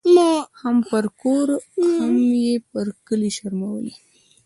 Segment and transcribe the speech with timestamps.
[0.61, 1.47] هم پر کور
[1.95, 2.13] هم
[2.43, 3.93] یې پر کلي شرمولې